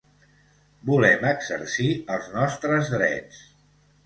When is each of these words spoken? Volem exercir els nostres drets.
Volem 0.89 1.27
exercir 1.33 1.91
els 2.17 2.31
nostres 2.39 2.91
drets. 2.97 3.45